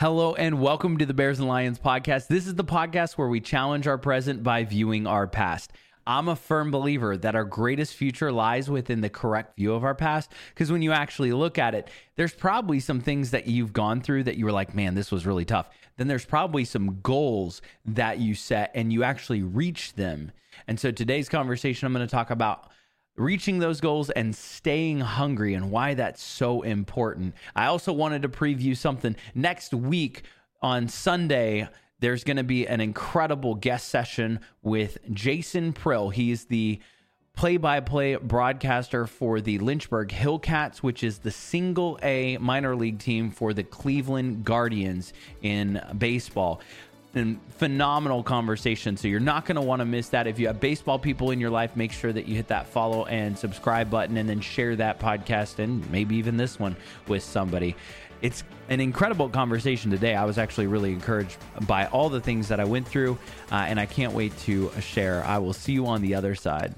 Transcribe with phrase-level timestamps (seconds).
[0.00, 2.28] Hello and welcome to the Bears and Lions podcast.
[2.28, 5.72] This is the podcast where we challenge our present by viewing our past.
[6.06, 9.96] I'm a firm believer that our greatest future lies within the correct view of our
[9.96, 10.30] past.
[10.50, 14.22] Because when you actually look at it, there's probably some things that you've gone through
[14.22, 15.68] that you were like, man, this was really tough.
[15.96, 20.30] Then there's probably some goals that you set and you actually reached them.
[20.68, 22.70] And so today's conversation, I'm going to talk about
[23.18, 27.34] reaching those goals and staying hungry and why that's so important.
[27.54, 30.22] I also wanted to preview something next week
[30.62, 31.68] on Sunday.
[32.00, 36.12] There's going to be an incredible guest session with Jason Prill.
[36.12, 36.80] He's the
[37.38, 42.98] play by play broadcaster for the Lynchburg Hillcats, which is the single A minor league
[42.98, 46.60] team for the Cleveland Guardians in baseball
[47.18, 48.96] and phenomenal conversation.
[48.96, 50.26] So you're not going to want to miss that.
[50.26, 53.04] If you have baseball people in your life, make sure that you hit that follow
[53.06, 57.76] and subscribe button and then share that podcast and maybe even this one with somebody.
[58.22, 60.14] It's an incredible conversation today.
[60.14, 61.36] I was actually really encouraged
[61.66, 63.18] by all the things that I went through,
[63.52, 65.24] uh, and I can't wait to share.
[65.24, 66.74] I will see you on the other side.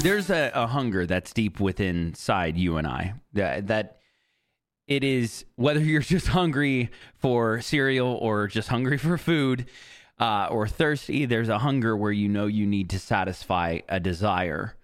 [0.00, 4.00] There's a, a hunger that's deep within inside you and I that, that
[4.86, 9.66] it is whether you're just hungry for cereal or just hungry for food
[10.18, 14.76] uh, or thirsty, there's a hunger where you know you need to satisfy a desire.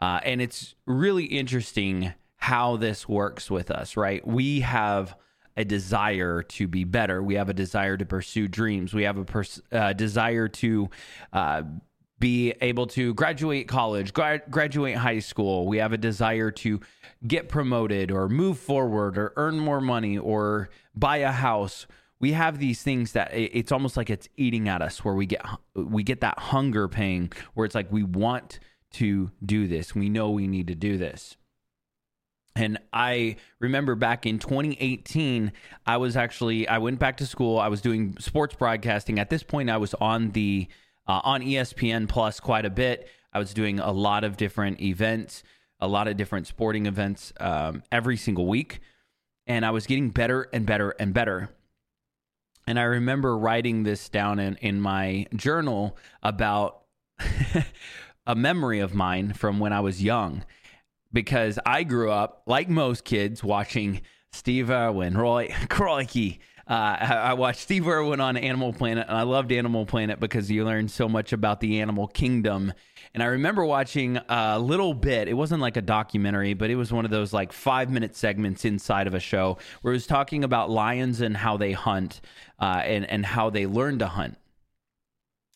[0.00, 4.26] Uh, and it's really interesting how this works with us, right?
[4.26, 5.16] We have
[5.56, 7.20] a desire to be better.
[7.20, 8.94] We have a desire to pursue dreams.
[8.94, 10.88] We have a pers- uh, desire to
[11.32, 11.62] uh,
[12.20, 15.66] be able to graduate college, gra- graduate high school.
[15.66, 16.80] We have a desire to
[17.26, 21.86] get promoted or move forward or earn more money or buy a house.
[22.20, 25.44] We have these things that it's almost like it's eating at us where we get
[25.74, 28.58] we get that hunger pang where it's like we want
[28.94, 29.94] to do this.
[29.94, 31.36] We know we need to do this.
[32.56, 35.52] And I remember back in 2018,
[35.86, 37.60] I was actually I went back to school.
[37.60, 39.20] I was doing sports broadcasting.
[39.20, 40.66] At this point, I was on the
[41.08, 43.08] uh, on ESPN Plus quite a bit.
[43.32, 45.42] I was doing a lot of different events,
[45.80, 48.80] a lot of different sporting events um, every single week,
[49.46, 51.50] and I was getting better and better and better.
[52.66, 56.82] And I remember writing this down in, in my journal about
[58.26, 60.44] a memory of mine from when I was young,
[61.12, 64.02] because I grew up, like most kids, watching
[64.32, 69.52] Steve Irwin, Roy Crikey, uh, I watched Steve Irwin on Animal Planet, and I loved
[69.52, 72.74] Animal Planet because you learn so much about the animal kingdom.
[73.14, 75.28] And I remember watching a little bit.
[75.28, 78.66] It wasn't like a documentary, but it was one of those like five minute segments
[78.66, 82.20] inside of a show where it was talking about lions and how they hunt
[82.60, 84.36] uh, and and how they learn to hunt.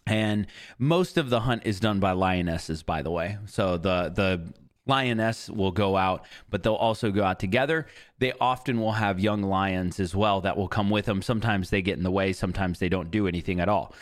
[0.06, 0.46] And
[0.78, 3.36] most of the hunt is done by lionesses, by the way.
[3.46, 4.52] So the the
[4.86, 7.86] lioness will go out, but they'll also go out together.
[8.18, 11.22] They often will have young lions as well that will come with them.
[11.22, 13.94] Sometimes they get in the way, sometimes they don't do anything at all.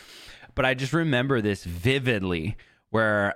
[0.55, 2.57] But I just remember this vividly
[2.89, 3.35] where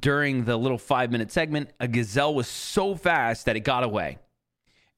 [0.00, 4.18] during the little five minute segment, a gazelle was so fast that it got away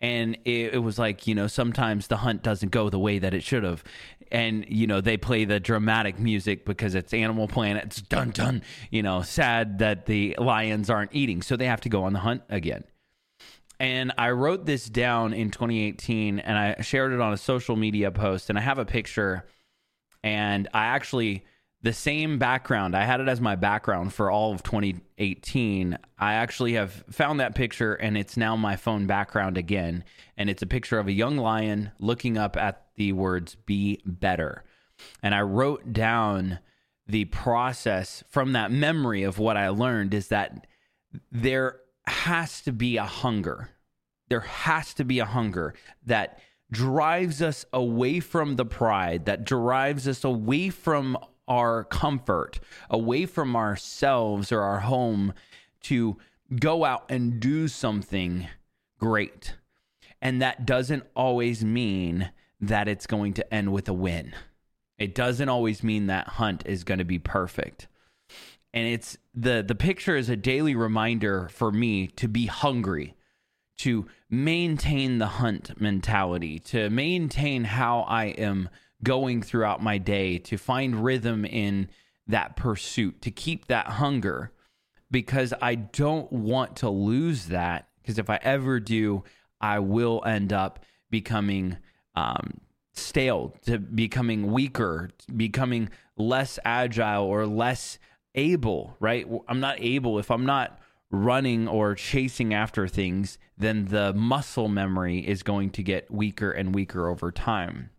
[0.00, 3.34] and it, it, was like you know sometimes the hunt doesn't go the way that
[3.34, 3.82] it should have.
[4.31, 7.84] And you know they play the dramatic music because it's animal planet.
[7.84, 11.42] It's dun dun you know sad that the lions aren't eating.
[11.42, 12.84] So they have to go on the hunt again.
[13.81, 18.10] And i wrote this down in 2018 and i shared it on a social media
[18.10, 19.47] post and i have a picture.
[20.22, 21.44] And i actually
[21.83, 22.97] the same background.
[22.97, 25.97] I had it as my background for all of 2018.
[26.19, 30.05] I actually have found that picture and it's now my phone background again.
[30.37, 34.65] And it's a picture of a young lion looking up at the words be better.
[35.22, 36.59] And I wrote down
[37.06, 40.67] the process from that memory of what I learned is that
[41.31, 43.71] there has to be a hunger.
[44.28, 45.75] There has to be a hunger
[46.05, 46.41] that
[46.71, 51.17] drives us away from the pride, that drives us away from
[51.48, 55.32] our comfort, away from ourselves or our home
[55.82, 56.16] to
[56.59, 58.47] go out and do something
[58.98, 59.54] great.
[60.20, 62.31] And that doesn't always mean
[62.61, 64.34] that it's going to end with a win.
[64.99, 67.87] It doesn't always mean that hunt is going to be perfect.
[68.75, 73.14] And it's the the picture is a daily reminder for me to be hungry,
[73.78, 78.69] to maintain the hunt mentality, to maintain how I am
[79.03, 81.89] going throughout my day to find rhythm in
[82.27, 84.53] that pursuit, to keep that hunger,
[85.11, 87.89] because I don't want to lose that.
[88.03, 89.25] Because if I ever do,
[89.61, 91.79] I will end up becoming
[92.15, 92.61] um,
[92.93, 97.99] stale, to becoming weaker, becoming less agile or less
[98.35, 99.27] able, right?
[99.49, 100.81] I'm not able if I'm not
[101.11, 106.75] running or chasing after things, then the muscle memory is going to get weaker and
[106.75, 107.91] weaker over time.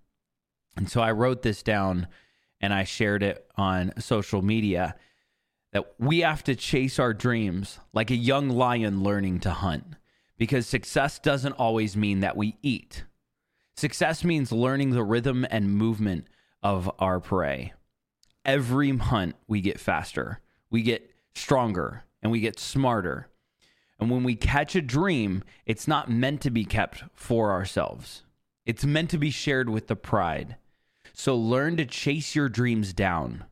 [0.76, 2.08] And so I wrote this down
[2.62, 4.96] and I shared it on social media
[5.72, 9.96] that we have to chase our dreams like a young lion learning to hunt
[10.38, 13.04] because success doesn't always mean that we eat.
[13.76, 16.28] Success means learning the rhythm and movement
[16.64, 17.74] of our prey.
[18.44, 20.40] Every hunt, we get faster,
[20.70, 23.30] we get stronger, and we get smarter.
[24.00, 28.24] And when we catch a dream, it's not meant to be kept for ourselves,
[28.66, 30.58] it's meant to be shared with the pride.
[31.14, 33.46] So learn to chase your dreams down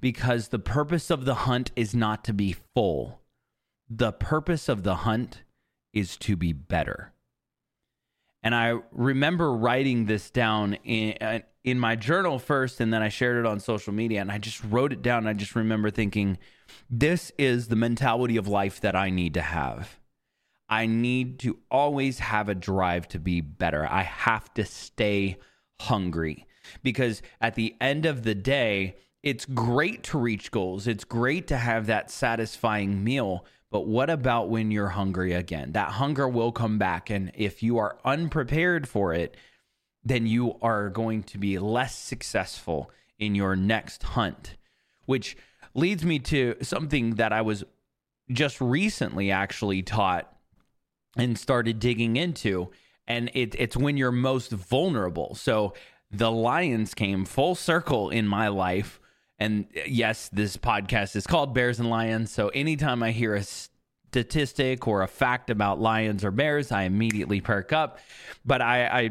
[0.00, 3.20] because the purpose of the hunt is not to be full.
[3.88, 5.42] The purpose of the hunt
[5.92, 7.12] is to be better.
[8.42, 13.10] And I remember writing this down in, uh, in my journal first, and then I
[13.10, 14.20] shared it on social media.
[14.20, 15.26] And I just wrote it down.
[15.26, 16.38] I just remember thinking,
[16.88, 19.99] this is the mentality of life that I need to have.
[20.70, 23.84] I need to always have a drive to be better.
[23.84, 25.38] I have to stay
[25.80, 26.46] hungry
[26.84, 30.86] because at the end of the day, it's great to reach goals.
[30.86, 33.44] It's great to have that satisfying meal.
[33.70, 35.72] But what about when you're hungry again?
[35.72, 37.10] That hunger will come back.
[37.10, 39.36] And if you are unprepared for it,
[40.04, 44.56] then you are going to be less successful in your next hunt,
[45.04, 45.36] which
[45.74, 47.64] leads me to something that I was
[48.30, 50.32] just recently actually taught
[51.16, 52.70] and started digging into.
[53.06, 55.34] And it, it's when you're most vulnerable.
[55.34, 55.74] So
[56.10, 59.00] the Lions came full circle in my life.
[59.38, 62.30] And uh, yes, this podcast is called Bears and Lions.
[62.30, 67.40] So anytime I hear a statistic or a fact about lions or bears, I immediately
[67.40, 67.98] perk up.
[68.44, 69.10] But I, I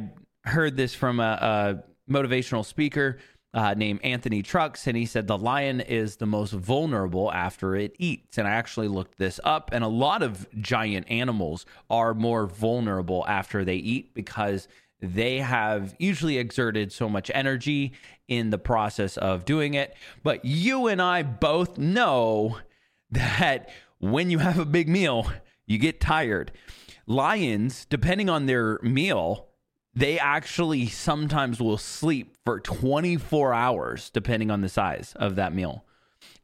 [0.50, 3.18] heard this from a, a motivational speaker
[3.54, 7.96] uh, named Anthony Trucks, and he said the lion is the most vulnerable after it
[7.98, 8.38] eats.
[8.38, 13.26] And I actually looked this up, and a lot of giant animals are more vulnerable
[13.28, 14.68] after they eat because
[15.02, 17.94] they have usually exerted so much energy
[18.28, 19.96] in the process of doing it.
[20.24, 22.60] But you and I both know
[23.12, 23.70] that
[24.00, 25.32] when you have a big meal,
[25.66, 26.52] you get tired.
[27.08, 29.49] Lions, depending on their meal,
[30.00, 35.84] they actually sometimes will sleep for 24 hours, depending on the size of that meal.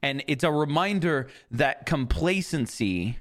[0.02, 3.20] And it's a reminder that complacency,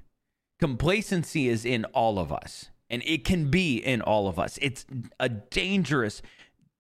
[0.59, 4.59] complacency is in all of us and it can be in all of us.
[4.61, 4.85] It's
[5.21, 6.21] a dangerous,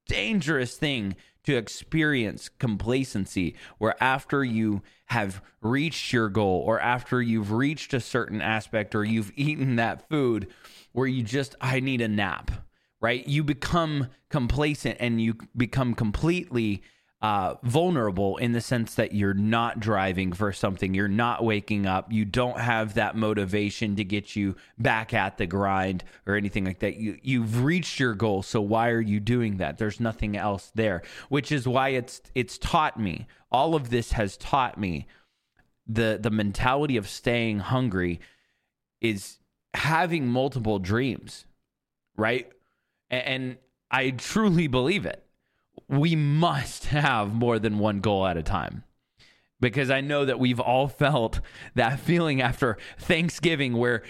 [0.09, 1.15] dangerous thing
[1.45, 8.01] to experience complacency where after you have reached your goal or after you've reached a
[8.01, 10.49] certain aspect or you've eaten that food
[10.91, 12.51] where you just, I need a nap,
[13.05, 13.29] right?
[13.29, 16.83] You become complacent and you become completely
[17.21, 22.11] uh, vulnerable in the sense that you're not driving for something, you're not waking up,
[22.11, 26.79] you don't have that motivation to get you back at the grind or anything like
[26.79, 26.97] that.
[26.97, 29.77] You you've reached your goal, so why are you doing that?
[29.77, 33.27] There's nothing else there, which is why it's it's taught me.
[33.53, 35.07] All of this has taught me
[35.87, 38.19] the the mentality of staying hungry
[39.03, 39.37] is
[39.75, 41.45] having multiple dreams,
[42.17, 42.51] right?
[43.11, 43.57] And,
[43.91, 45.25] I truly believe it
[45.89, 48.85] we must have more than one goal at a time.
[49.61, 51.41] Because I know that we've all felt
[51.75, 54.03] that feeling after Thanksgiving where,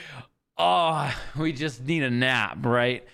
[0.59, 3.07] oh, we just need a nap, right?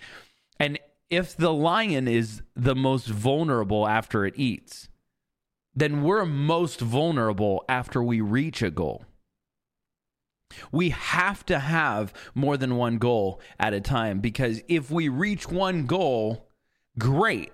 [0.58, 0.78] And
[1.10, 4.88] if the lion is the most vulnerable after it eats,
[5.74, 9.04] then we're most vulnerable after we reach a goal.
[10.72, 15.48] We have to have more than one goal at a time because if we reach
[15.48, 16.48] one goal,
[16.98, 17.52] great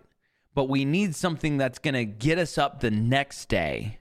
[0.56, 3.98] but we need something that's going to get us up the next day.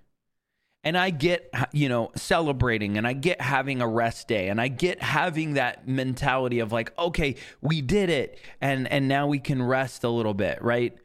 [0.85, 4.69] And I get, you know, celebrating and I get having a rest day and I
[4.69, 9.61] get having that mentality of like, okay, we did it and and now we can
[9.61, 10.97] rest a little bit, right?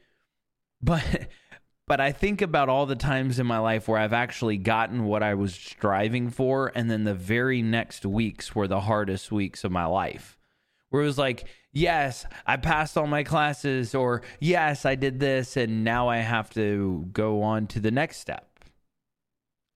[0.81, 1.03] But
[1.91, 5.25] but I think about all the times in my life where I've actually gotten what
[5.25, 9.73] I was striving for and then the very next weeks were the hardest weeks of
[9.73, 10.39] my life.
[10.91, 15.57] Where it was like, yes, I passed all my classes, or yes, I did this,
[15.57, 18.50] and now I have to go on to the next step.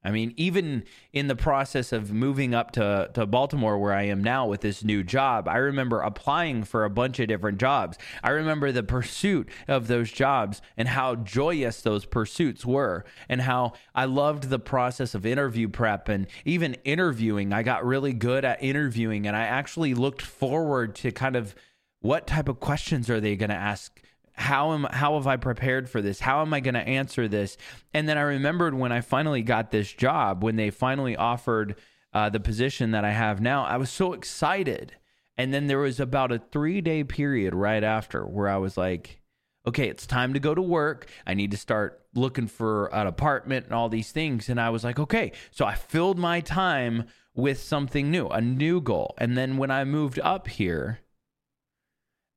[0.04, 4.22] I mean, even in the process of moving up to, to Baltimore, where I am
[4.22, 7.96] now with this new job, I remember applying for a bunch of different jobs.
[8.22, 13.72] I remember the pursuit of those jobs and how joyous those pursuits were, and how
[13.94, 17.52] I loved the process of interview prep and even interviewing.
[17.52, 21.54] I got really good at interviewing, and I actually looked forward to kind of
[22.00, 24.02] what type of questions are they going to ask
[24.34, 26.20] how am how have I prepared for this?
[26.20, 27.56] How am I going to answer this?
[27.92, 31.76] And then I remembered when I finally got this job, when they finally offered
[32.12, 34.96] uh, the position that I have now, I was so excited.
[35.36, 39.20] And then there was about a three day period right after where I was like,
[39.66, 41.08] okay, it's time to go to work.
[41.26, 44.48] I need to start looking for an apartment and all these things.
[44.48, 45.32] And I was like, okay.
[45.50, 49.14] So I filled my time with something new, a new goal.
[49.18, 51.00] And then when I moved up here,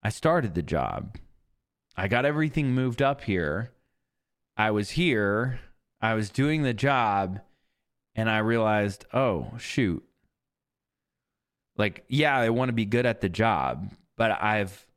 [0.03, 1.17] I started the job.
[1.97, 3.71] I got everything moved up here.
[4.55, 5.59] I was here.
[5.99, 7.41] I was doing the job.
[8.15, 10.03] And I realized, oh, shoot.
[11.75, 14.87] Like, yeah, I want to be good at the job, but I've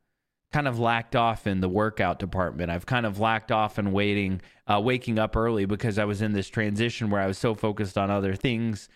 [0.52, 2.70] kind of lacked off in the workout department.
[2.70, 6.32] I've kind of lacked off in waiting, uh, waking up early because I was in
[6.32, 8.88] this transition where I was so focused on other things.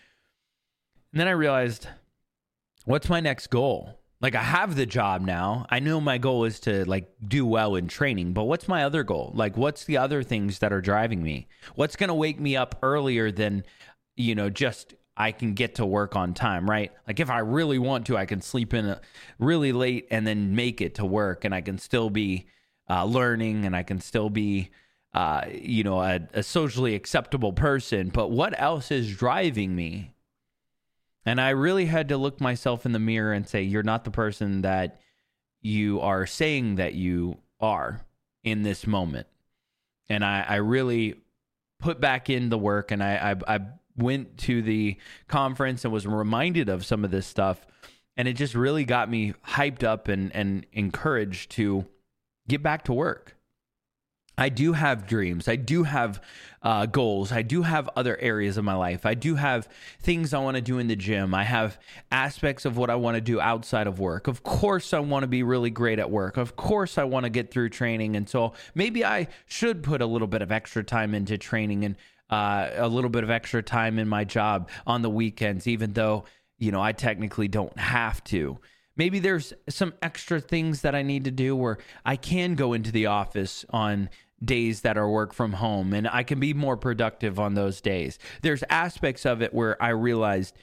[1.11, 1.87] And then I realized,
[2.83, 3.99] what's my next goal?
[4.25, 5.67] Like I have the job now.
[5.69, 9.03] I know my goal is to like do well in training, but what's my other
[9.03, 9.31] goal?
[9.35, 11.47] Like what's the other things that are driving me?
[11.75, 13.65] What's going to wake me up earlier than
[14.15, 16.91] you know just I can get to work on time, right?
[17.07, 18.95] Like if I really want to, I can sleep in
[19.37, 22.47] really late and then make it to work, and I can still be
[22.89, 24.71] uh, learning, and I can still be,
[25.13, 28.09] uh, you know, a, a socially acceptable person.
[28.09, 30.14] But what else is driving me?
[31.25, 34.11] And I really had to look myself in the mirror and say, "You're not the
[34.11, 35.01] person that
[35.61, 38.01] you are saying that you are
[38.43, 39.27] in this moment."
[40.07, 41.15] And I, I really
[41.79, 43.59] put back in the work, and I, I, I
[43.97, 47.65] went to the conference and was reminded of some of this stuff
[48.17, 51.85] and it just really got me hyped up and and encouraged to
[52.47, 53.34] get back to work.
[54.37, 55.47] I do have dreams.
[55.47, 56.21] I do have
[56.61, 57.31] uh, goals.
[57.31, 59.05] I do have other areas of my life.
[59.05, 59.69] I do have
[60.01, 61.33] things I want to do in the gym.
[61.33, 61.79] I have
[62.11, 64.27] aspects of what I want to do outside of work.
[64.27, 66.37] Of course, I want to be really great at work.
[66.37, 68.15] Of course, I want to get through training.
[68.15, 71.95] And so maybe I should put a little bit of extra time into training and
[72.29, 76.25] uh, a little bit of extra time in my job on the weekends, even though,
[76.57, 78.59] you know, I technically don't have to.
[78.97, 82.91] Maybe there's some extra things that I need to do where I can go into
[82.91, 84.09] the office on
[84.43, 88.19] days that are work from home and I can be more productive on those days.
[88.41, 90.55] There's aspects of it where I realized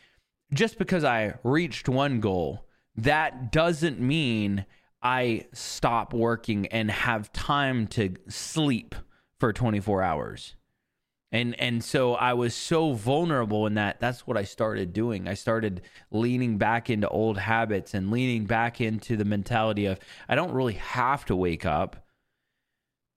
[0.52, 4.66] just because I reached one goal, that doesn't mean
[5.02, 8.94] I stop working and have time to sleep
[9.40, 10.54] for 24 hours.
[11.34, 15.26] And and so i was so vulnerable in that that's what i started doing.
[15.26, 19.98] I started leaning back into old habits and leaning back into the mentality of
[20.28, 22.04] i don't really have to wake up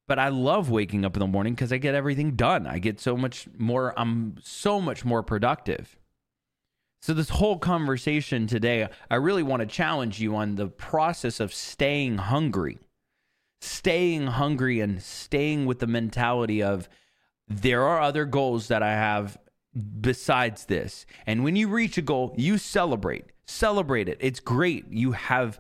[0.08, 3.00] but i love waking up in the morning because i get everything done i get
[3.00, 5.98] so much more i'm so much more productive
[7.02, 11.54] so this whole conversation today i really want to challenge you on the process of
[11.54, 12.78] staying hungry
[13.62, 16.88] staying hungry and staying with the mentality of
[17.48, 19.38] there are other goals that I have
[20.02, 21.06] besides this.
[21.26, 23.26] And when you reach a goal, you celebrate.
[23.46, 24.18] Celebrate it.
[24.22, 24.86] It's great.
[24.90, 25.60] You have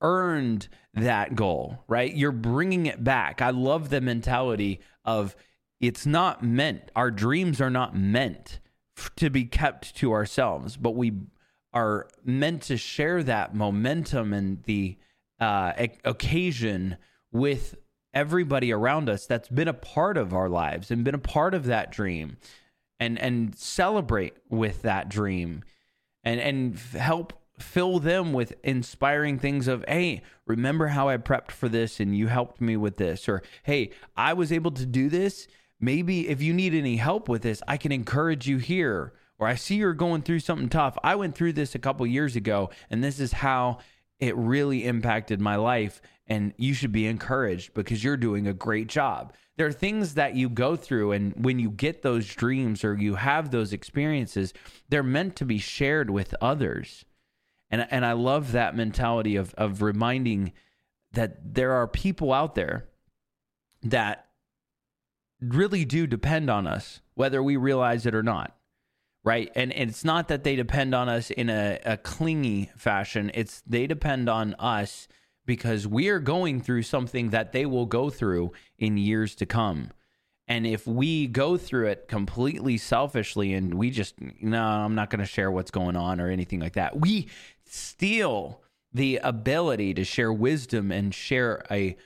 [0.00, 2.12] earned that goal, right?
[2.14, 3.42] You're bringing it back.
[3.42, 5.36] I love the mentality of
[5.80, 8.60] it's not meant, our dreams are not meant
[9.16, 11.12] to be kept to ourselves, but we
[11.72, 14.98] are meant to share that momentum and the
[15.38, 15.72] uh,
[16.04, 16.96] occasion
[17.32, 17.76] with
[18.12, 21.64] everybody around us that's been a part of our lives and been a part of
[21.66, 22.36] that dream
[22.98, 25.62] and and celebrate with that dream
[26.24, 31.68] and and help fill them with inspiring things of hey remember how i prepped for
[31.68, 35.46] this and you helped me with this or hey i was able to do this
[35.80, 39.54] maybe if you need any help with this i can encourage you here or i
[39.54, 43.02] see you're going through something tough i went through this a couple years ago and
[43.02, 43.78] this is how
[44.18, 46.00] it really impacted my life
[46.30, 49.34] and you should be encouraged because you're doing a great job.
[49.56, 53.16] There are things that you go through, and when you get those dreams or you
[53.16, 54.54] have those experiences,
[54.88, 57.04] they're meant to be shared with others.
[57.70, 60.52] And, and I love that mentality of, of reminding
[61.12, 62.88] that there are people out there
[63.82, 64.26] that
[65.40, 68.56] really do depend on us, whether we realize it or not.
[69.22, 69.50] Right.
[69.54, 73.62] And, and it's not that they depend on us in a, a clingy fashion, it's
[73.66, 75.08] they depend on us
[75.44, 79.90] because we are going through something that they will go through in years to come.
[80.48, 85.20] And if we go through it completely selfishly and we just, no, I'm not going
[85.20, 87.28] to share what's going on or anything like that, we
[87.70, 88.60] steal
[88.92, 91.96] the ability to share wisdom and share a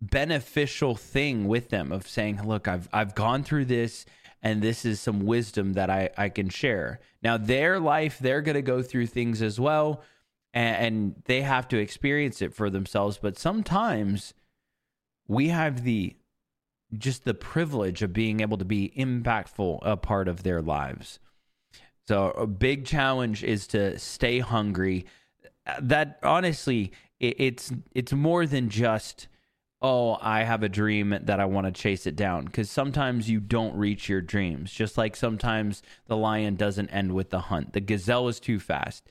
[0.00, 4.04] beneficial thing with them of saying, look, I've, I've gone through this
[4.42, 6.98] and this is some wisdom that I, I can share.
[7.22, 10.02] Now, their life, they're going to go through things as well
[10.52, 13.18] and, and they have to experience it for themselves.
[13.22, 14.34] But sometimes
[15.28, 16.16] we have the
[16.98, 21.20] just the privilege of being able to be impactful a part of their lives.
[22.08, 25.06] So a big challenge is to stay hungry.
[25.80, 29.28] That honestly, it, it's it's more than just
[29.82, 32.44] oh, I have a dream that I want to chase it down.
[32.44, 34.72] Because sometimes you don't reach your dreams.
[34.72, 39.08] Just like sometimes the lion doesn't end with the hunt, the gazelle is too fast.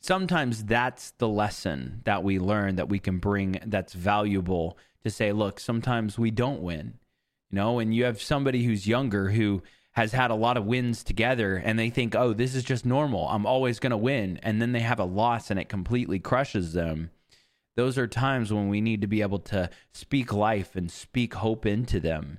[0.00, 5.32] Sometimes that's the lesson that we learn that we can bring that's valuable to say,
[5.32, 6.94] look, sometimes we don't win.
[7.50, 9.62] You know, and you have somebody who's younger who
[9.94, 13.28] has had a lot of wins together and they think, oh, this is just normal.
[13.28, 14.38] I'm always going to win.
[14.42, 17.10] And then they have a loss and it completely crushes them
[17.76, 21.66] those are times when we need to be able to speak life and speak hope
[21.66, 22.38] into them.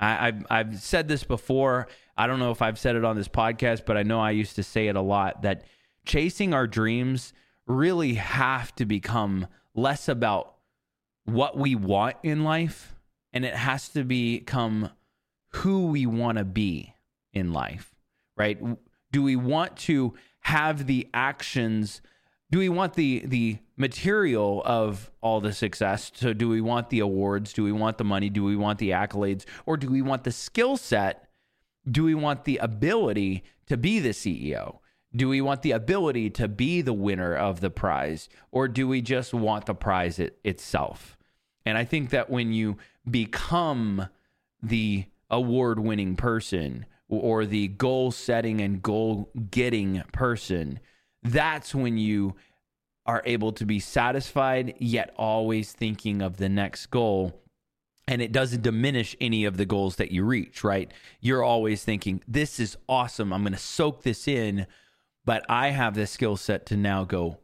[0.00, 1.88] I, have I've said this before.
[2.16, 4.56] I don't know if I've said it on this podcast, but I know I used
[4.56, 5.64] to say it a lot that
[6.04, 7.32] chasing our dreams
[7.66, 10.54] really have to become less about
[11.24, 12.94] what we want in life
[13.32, 14.90] and it has to become
[15.50, 16.94] who we want to be
[17.32, 17.94] in life,
[18.36, 18.58] right?
[19.12, 22.00] Do we want to have the actions
[22.50, 26.10] do we want the the material of all the success?
[26.14, 27.52] So do we want the awards?
[27.52, 28.30] Do we want the money?
[28.30, 29.44] Do we want the accolades?
[29.66, 31.28] Or do we want the skill set?
[31.86, 34.78] Do we want the ability to be the ceo
[35.14, 38.28] do we want the ability to be the winner of the prize?
[38.50, 41.16] Or do we just want the prize it, itself?
[41.64, 42.76] And i think that when you
[43.10, 44.08] become
[44.62, 50.80] the award winning person or the goal setting and goal getting person
[51.22, 52.34] that's when you
[53.06, 57.42] are able to be satisfied yet always thinking of the next goal
[58.08, 60.90] and it doesn't diminish any of the goals that you reach, right?
[61.20, 63.34] You're always thinking, this is awesome.
[63.34, 64.66] I'm going to soak this in,
[65.26, 67.36] but I have the skill set to now go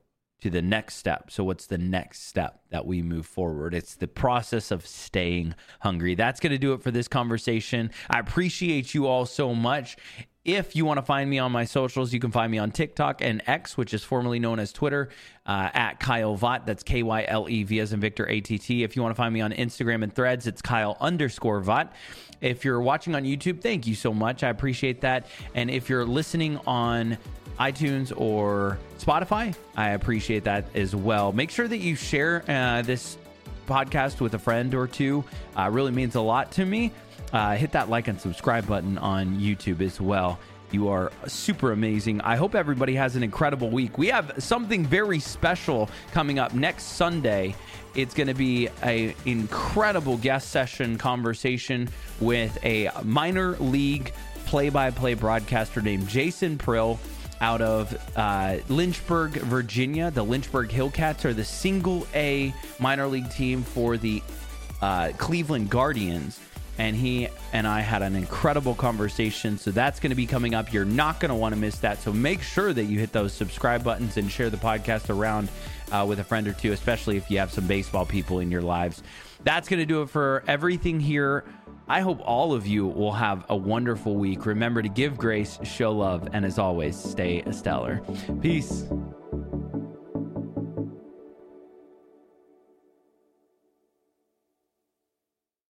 [0.44, 1.30] to the next step.
[1.30, 3.72] So, what's the next step that we move forward?
[3.72, 6.14] It's the process of staying hungry.
[6.14, 7.90] That's going to do it for this conversation.
[8.10, 9.96] I appreciate you all so much.
[10.44, 13.22] If you want to find me on my socials, you can find me on TikTok
[13.22, 15.08] and X, which is formerly known as Twitter,
[15.46, 16.66] uh, at Kyle Vatt.
[16.66, 18.84] That's K Y L E V as in Victor A T T.
[18.84, 21.94] If you want to find me on Instagram and threads, it's Kyle underscore Vatt.
[22.42, 24.44] If you're watching on YouTube, thank you so much.
[24.44, 25.26] I appreciate that.
[25.54, 27.16] And if you're listening on
[27.58, 31.32] iTunes or Spotify, I appreciate that as well.
[31.32, 33.18] Make sure that you share uh, this
[33.66, 35.24] podcast with a friend or two.
[35.56, 36.92] Uh, really means a lot to me
[37.32, 40.38] uh, hit that like and subscribe button on YouTube as well.
[40.70, 42.20] You are super amazing.
[42.22, 43.98] I hope everybody has an incredible week.
[43.98, 47.54] We have something very special coming up next Sunday.
[47.94, 51.88] It's going to be an incredible guest session conversation
[52.20, 54.12] with a minor league
[54.46, 56.98] play-by-play broadcaster named Jason Prill
[57.44, 60.10] out of uh, Lynchburg, Virginia.
[60.10, 64.22] The Lynchburg Hillcats are the single A minor league team for the
[64.80, 66.40] uh, Cleveland Guardians
[66.78, 69.58] and he and I had an incredible conversation.
[69.58, 70.72] So that's going to be coming up.
[70.72, 72.00] You're not going to want to miss that.
[72.00, 75.50] So make sure that you hit those subscribe buttons and share the podcast around
[75.92, 78.62] uh, with a friend or two, especially if you have some baseball people in your
[78.62, 79.02] lives.
[79.44, 81.44] That's going to do it for everything here.
[81.86, 84.46] I hope all of you will have a wonderful week.
[84.46, 88.00] Remember to give grace, show love, and as always, stay stellar.
[88.40, 88.86] Peace.